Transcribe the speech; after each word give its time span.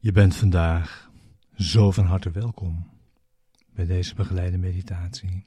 Je 0.00 0.12
bent 0.12 0.36
vandaag 0.36 1.10
zo 1.56 1.90
van 1.90 2.04
harte 2.04 2.30
welkom 2.30 2.90
bij 3.70 3.86
deze 3.86 4.14
begeleide 4.14 4.58
meditatie. 4.58 5.46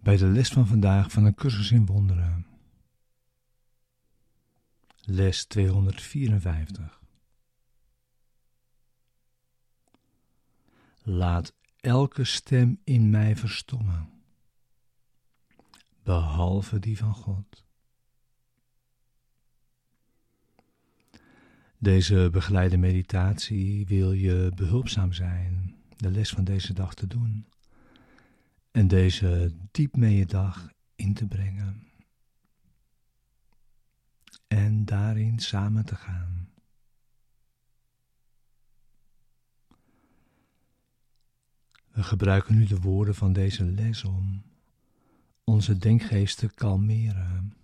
Bij 0.00 0.16
de 0.16 0.26
les 0.26 0.48
van 0.48 0.66
vandaag 0.66 1.10
van 1.10 1.24
een 1.24 1.34
cursus 1.34 1.70
in 1.70 1.86
wonderen. 1.86 2.46
Les 5.00 5.44
254. 5.44 7.00
Laat 11.02 11.54
elke 11.80 12.24
stem 12.24 12.80
in 12.84 13.10
mij 13.10 13.36
verstommen, 13.36 14.10
behalve 16.02 16.78
die 16.78 16.98
van 16.98 17.14
God. 17.14 17.65
Deze 21.78 22.28
begeleide 22.32 22.76
meditatie 22.76 23.86
wil 23.86 24.12
je 24.12 24.52
behulpzaam 24.54 25.12
zijn 25.12 25.74
de 25.96 26.10
les 26.10 26.30
van 26.30 26.44
deze 26.44 26.72
dag 26.72 26.94
te 26.94 27.06
doen 27.06 27.46
en 28.70 28.88
deze 28.88 29.52
diep 29.70 29.96
mee 29.96 30.26
dag 30.26 30.68
in 30.94 31.14
te 31.14 31.26
brengen 31.26 31.88
en 34.46 34.84
daarin 34.84 35.38
samen 35.38 35.84
te 35.84 35.94
gaan. 35.94 36.48
We 41.90 42.02
gebruiken 42.02 42.54
nu 42.54 42.66
de 42.66 42.80
woorden 42.80 43.14
van 43.14 43.32
deze 43.32 43.64
les 43.64 44.04
om 44.04 44.42
onze 45.44 45.78
denkgeest 45.78 46.38
te 46.38 46.48
kalmeren 46.48 47.56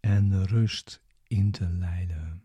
en 0.00 0.46
rust 0.46 1.04
in 1.28 1.50
te 1.50 1.68
leiden. 1.68 2.42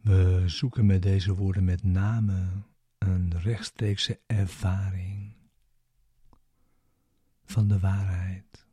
We 0.00 0.42
zoeken 0.46 0.86
met 0.86 1.02
deze 1.02 1.34
woorden 1.34 1.64
met 1.64 1.82
name 1.82 2.62
een 2.98 3.38
rechtstreekse 3.38 4.20
ervaring 4.26 5.34
van 7.44 7.68
de 7.68 7.78
waarheid. 7.78 8.66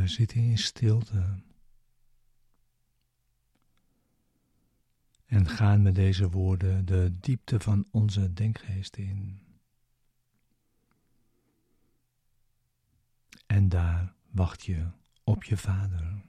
We 0.00 0.08
zitten 0.08 0.40
in 0.40 0.58
stilte 0.58 1.42
en 5.26 5.48
gaan 5.48 5.82
met 5.82 5.94
deze 5.94 6.30
woorden 6.30 6.84
de 6.84 7.16
diepte 7.20 7.60
van 7.60 7.86
onze 7.90 8.32
denkgeest 8.32 8.96
in. 8.96 9.40
En 13.46 13.68
daar 13.68 14.14
wacht 14.30 14.64
je 14.64 14.90
op 15.24 15.44
je 15.44 15.56
vader. 15.56 16.22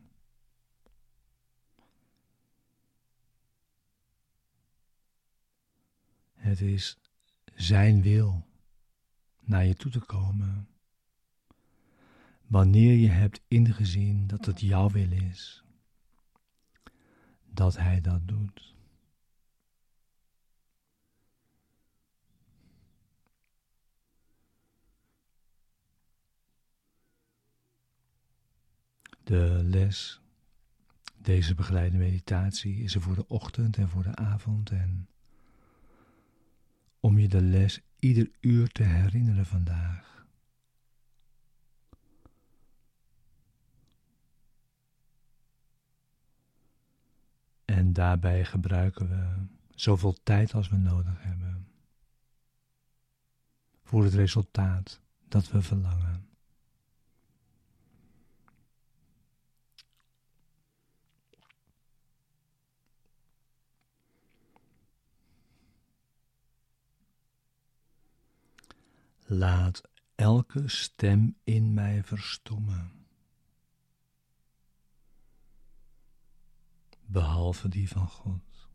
Het 6.34 6.62
is 6.62 6.98
zijn 7.56 8.02
wil 8.02 8.48
naar 9.40 9.66
je 9.66 9.76
toe 9.76 9.92
te 9.92 10.00
komen 10.00 10.71
wanneer 12.52 12.94
je 12.94 13.10
hebt 13.10 13.42
ingezien 13.48 14.28
dat 14.28 14.46
het 14.46 14.62
jouw 14.62 14.90
wil 14.90 15.12
is, 15.12 15.64
dat 17.46 17.78
Hij 17.78 18.02
dat 18.02 18.28
doet. 18.28 18.76
De 29.24 29.60
les, 29.64 30.22
deze 31.18 31.56
begeleide 31.56 31.98
meditatie, 31.98 32.84
is 32.84 32.96
er 32.96 33.02
voor 33.02 33.16
de 33.16 33.28
ochtend 33.28 33.78
en 33.78 33.90
voor 33.90 34.04
de 34.04 34.16
avond 34.16 34.70
en 34.70 35.08
om 37.00 37.18
je 37.18 37.28
de 37.28 37.42
les 37.42 37.82
ieder 38.00 38.32
uur 38.40 38.68
te 38.68 38.84
herinneren 38.84 39.46
vandaag. 39.46 40.21
Daarbij 47.94 48.46
gebruiken 48.46 49.10
we 49.10 49.46
zoveel 49.76 50.18
tijd 50.24 50.54
als 50.54 50.70
we 50.70 50.78
nodig 50.78 51.24
hebben 51.24 51.68
voor 53.84 54.04
het 54.04 54.14
resultaat 54.14 55.02
dat 55.28 55.52
we 55.52 55.62
verlangen. 55.62 56.30
Laat 69.26 69.82
elke 70.16 70.68
stem 70.68 71.38
in 71.44 71.74
mij 71.74 72.04
verstommen. 72.04 73.01
Behalve 77.12 77.68
die 77.70 77.90
van 77.90 78.08
God. 78.08 78.70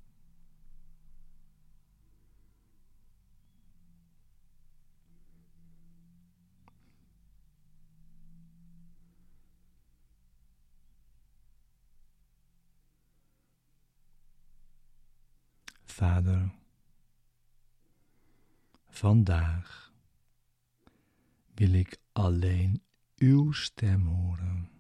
Vader, 15.85 16.51
vandaag 18.89 19.93
wil 21.55 21.73
ik 21.73 21.99
alleen 22.13 22.83
uw 23.17 23.53
stem 23.53 24.07
horen. 24.07 24.76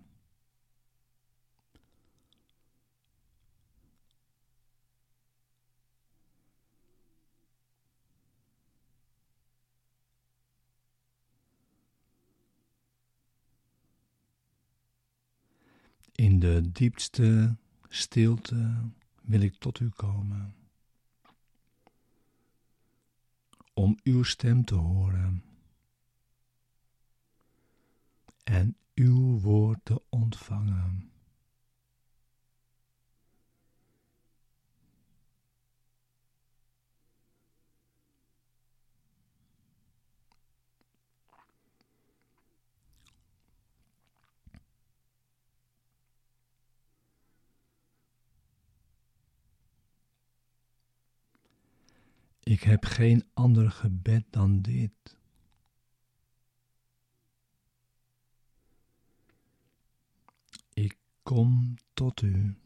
In 16.16 16.38
de 16.38 16.72
diepste 16.72 17.56
stilte 17.88 18.90
wil 19.22 19.40
ik 19.40 19.54
tot 19.58 19.80
u 19.80 19.88
komen. 19.88 20.54
Om 23.74 23.98
uw 24.02 24.22
stem 24.22 24.64
te 24.64 24.74
horen 24.74 25.44
en 28.44 28.76
uw 28.94 29.38
woord 29.38 29.78
te 29.82 30.02
ontvangen. 30.08 31.10
Ik 52.56 52.62
heb 52.62 52.84
geen 52.84 53.24
ander 53.34 53.70
gebed 53.70 54.24
dan 54.30 54.62
dit. 54.62 55.18
Ik 60.72 60.98
kom 61.22 61.76
tot 61.94 62.22
u 62.22 62.58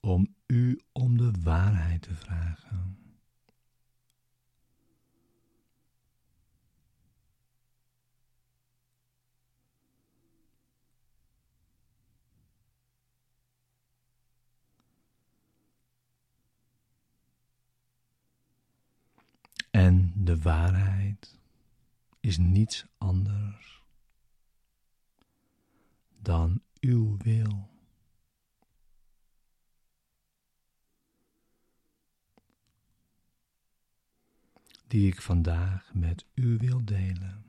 om 0.00 0.34
u 0.46 0.80
om 0.92 1.16
de 1.16 1.30
waarheid 1.42 2.02
te 2.02 2.14
vragen. 2.14 3.05
En 19.76 20.12
de 20.24 20.38
waarheid 20.38 21.38
is 22.20 22.36
niets 22.36 22.86
anders 22.98 23.82
dan 26.18 26.62
uw 26.80 27.16
wil. 27.16 27.68
Die 34.86 35.06
ik 35.06 35.22
vandaag 35.22 35.94
met 35.94 36.24
u 36.34 36.56
wil 36.56 36.84
delen. 36.84 37.45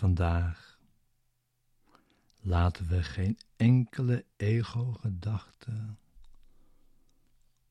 Vandaag 0.00 0.78
laten 2.38 2.86
we 2.86 3.02
geen 3.02 3.38
enkele 3.56 4.24
ego-gedachte 4.36 5.94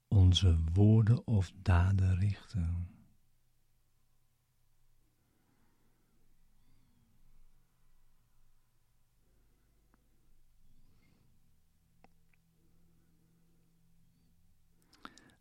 onze 0.07 0.57
woorden 0.73 1.27
of 1.27 1.51
daden 1.61 2.19
richten. 2.19 2.87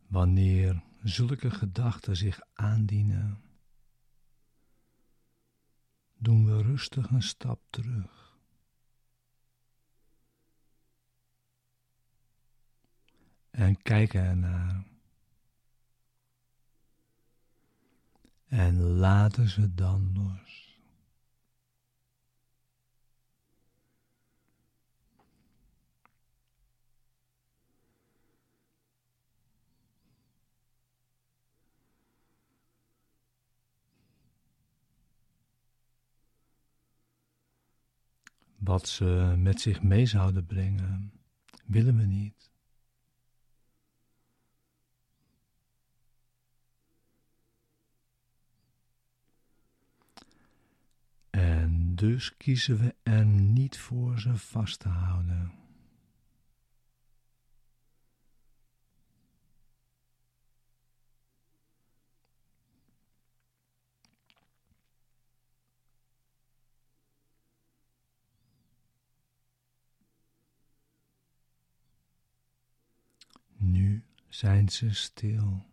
Wanneer 0.06 0.82
zulke 1.02 1.50
gedachten 1.50 2.16
zich 2.16 2.40
aandienen, 2.54 3.42
doen 6.18 6.44
we 6.44 6.62
rustig 6.78 7.10
een 7.10 7.22
stap 7.22 7.60
terug. 7.70 8.36
En 13.50 13.82
kijken 13.82 14.20
ernaar. 14.20 14.84
En 18.46 18.80
laten 18.80 19.48
ze 19.48 19.74
dan 19.74 20.12
los. 20.14 20.67
Wat 38.68 38.88
ze 38.88 39.34
met 39.36 39.60
zich 39.60 39.82
mee 39.82 40.06
zouden 40.06 40.46
brengen, 40.46 41.12
willen 41.66 41.96
we 41.96 42.04
niet. 42.04 42.50
En 51.30 51.94
dus 51.94 52.36
kiezen 52.36 52.78
we 52.78 52.94
er 53.02 53.24
niet 53.26 53.78
voor 53.78 54.20
ze 54.20 54.36
vast 54.36 54.78
te 54.78 54.88
houden. 54.88 55.52
Nu 73.60 74.04
zijn 74.28 74.68
ze 74.68 74.94
stil. 74.94 75.66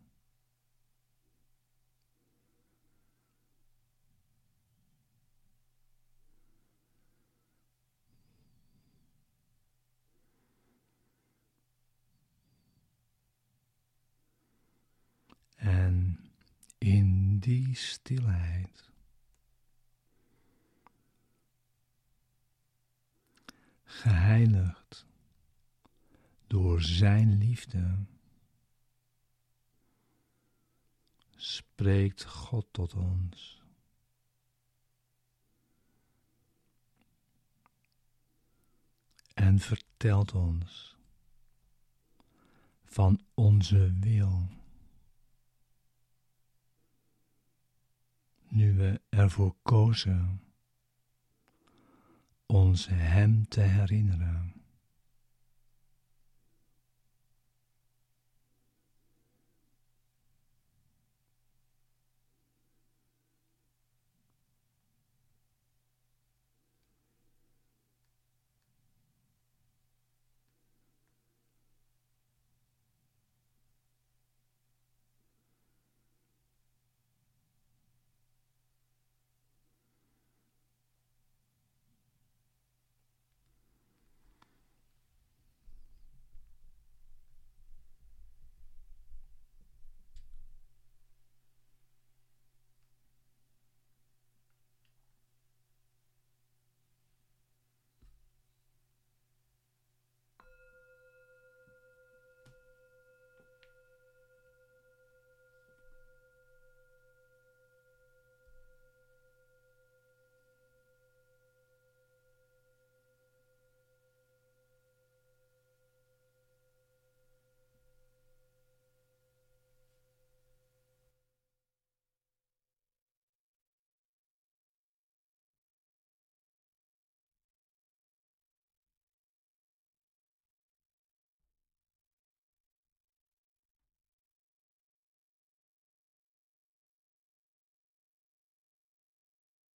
En 15.56 16.20
in 16.78 17.40
die 17.40 17.76
stilheid 17.76 18.92
geheiligd 23.84 25.06
door 26.56 26.82
Zijn 26.82 27.38
liefde 27.38 28.06
spreekt 31.36 32.24
God 32.24 32.68
tot 32.72 32.94
ons. 32.94 33.62
En 39.34 39.60
vertelt 39.60 40.34
ons 40.34 40.98
van 42.86 43.26
onze 43.34 43.94
wil. 44.00 44.48
Nu 48.48 48.74
we 48.76 49.02
ervoor 49.10 49.56
kozen 49.62 50.42
ons 52.46 52.88
Hem 52.88 53.48
te 53.48 53.62
herinneren. 53.62 54.55